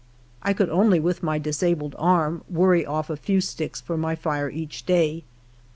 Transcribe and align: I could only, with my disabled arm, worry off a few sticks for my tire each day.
I 0.41 0.53
could 0.53 0.71
only, 0.71 0.99
with 0.99 1.21
my 1.21 1.37
disabled 1.37 1.95
arm, 1.99 2.43
worry 2.49 2.83
off 2.87 3.11
a 3.11 3.15
few 3.15 3.39
sticks 3.39 3.79
for 3.79 3.97
my 3.97 4.15
tire 4.15 4.49
each 4.49 4.83
day. 4.87 5.25